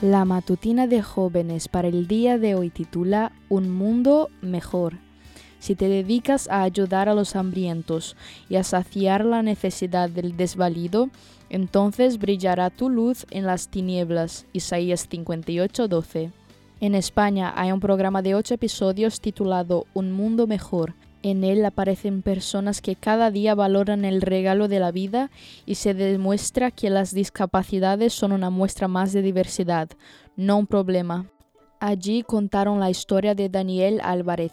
[0.00, 4.94] La matutina de jóvenes para el día de hoy titula Un mundo mejor.
[5.58, 8.16] Si te dedicas a ayudar a los hambrientos
[8.48, 11.10] y a saciar la necesidad del desvalido,
[11.50, 14.46] entonces brillará tu luz en las tinieblas.
[14.54, 16.32] Isaías 58:12.
[16.80, 20.94] En España hay un programa de ocho episodios titulado Un mundo mejor.
[21.22, 25.30] En él aparecen personas que cada día valoran el regalo de la vida
[25.66, 29.90] y se demuestra que las discapacidades son una muestra más de diversidad,
[30.36, 31.26] no un problema.
[31.78, 34.52] Allí contaron la historia de Daniel Álvarez,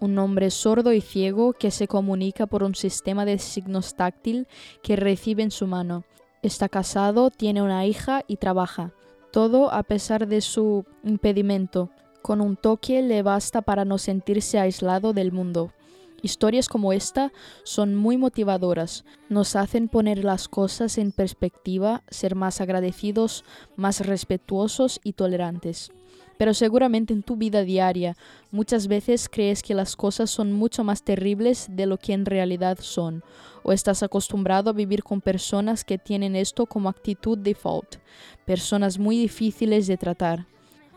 [0.00, 4.48] un hombre sordo y ciego que se comunica por un sistema de signos táctil
[4.82, 6.04] que recibe en su mano.
[6.42, 8.92] Está casado, tiene una hija y trabaja.
[9.32, 11.90] Todo a pesar de su impedimento.
[12.22, 15.72] Con un toque le basta para no sentirse aislado del mundo.
[16.20, 22.60] Historias como esta son muy motivadoras, nos hacen poner las cosas en perspectiva, ser más
[22.60, 23.44] agradecidos,
[23.76, 25.92] más respetuosos y tolerantes.
[26.36, 28.16] Pero seguramente en tu vida diaria
[28.50, 32.78] muchas veces crees que las cosas son mucho más terribles de lo que en realidad
[32.80, 33.22] son,
[33.62, 37.96] o estás acostumbrado a vivir con personas que tienen esto como actitud default,
[38.44, 40.46] personas muy difíciles de tratar.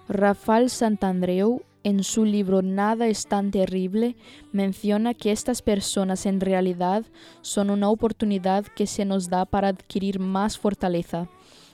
[0.08, 4.16] Rafael Santandreu en su libro Nada es tan terrible,
[4.52, 7.06] menciona que estas personas en realidad
[7.42, 11.28] son una oportunidad que se nos da para adquirir más fortaleza.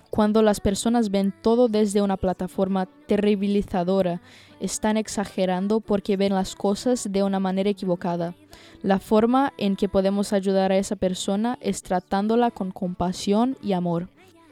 [0.09, 4.21] Cuando las personas ven todo desde una plataforma terribilizadora,
[4.59, 8.33] están exagerando porque ven las cosas de una manera equivocada.
[8.81, 14.07] La forma en que podemos ayudar a esa persona es tratándola con compasión y amor.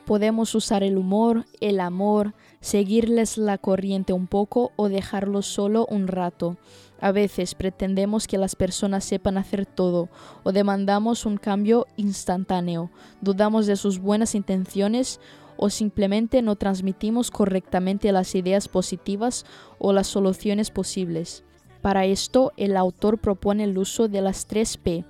[0.06, 6.08] Podemos usar el humor, el amor, seguirles la corriente un poco o dejarlos solo un
[6.08, 6.58] rato.
[7.02, 10.10] A veces pretendemos que las personas sepan hacer todo
[10.44, 12.92] o demandamos un cambio instantáneo,
[13.22, 15.20] dudamos de sus buenas intenciones
[15.58, 19.46] o simplemente no transmitimos correctamente las ideas positivas
[19.80, 21.44] o las soluciones posibles.
[21.82, 25.04] Para esto, el autor propone el uso de las tres P,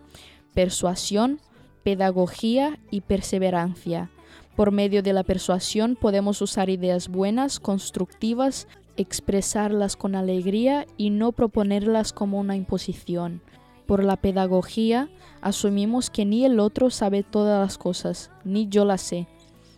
[0.53, 1.41] persuasión,
[1.83, 4.09] pedagogía y perseverancia.
[4.55, 11.33] Por medio de la persuasión podemos usar ideas buenas, constructivas, expresarlas con alegría y no
[11.33, 13.41] proponerlas como una imposición.
[13.85, 15.09] Por la pedagogía
[15.41, 19.27] asumimos que ni el otro sabe todas las cosas, ni yo las sé.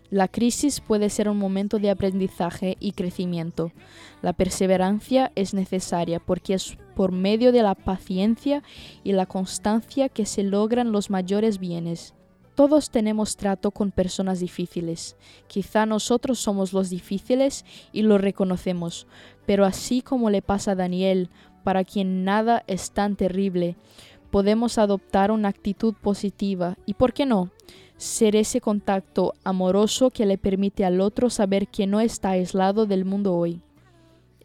[0.10, 3.72] La crisis puede ser un momento de aprendizaje y crecimiento.
[4.22, 8.64] La perseverancia es necesaria porque es por medio de la paciencia
[9.04, 12.14] y la constancia que se logran los mayores bienes.
[12.58, 15.16] Todos tenemos trato con personas difíciles.
[15.46, 19.06] Quizá nosotros somos los difíciles y lo reconocemos,
[19.46, 21.30] pero así como le pasa a Daniel,
[21.64, 23.76] para quien nada es tan terrible,
[24.32, 27.52] podemos adoptar una actitud positiva y, ¿por qué no?,
[27.96, 33.06] ser ese contacto amoroso que le permite al otro saber que no está aislado del
[33.06, 33.62] mundo hoy.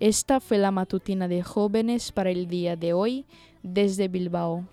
[0.00, 3.24] Esta fue la matutina de jóvenes para el día de hoy
[3.62, 4.66] desde Bilbao.